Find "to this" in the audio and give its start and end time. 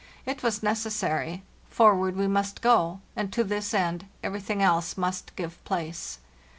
3.33-3.71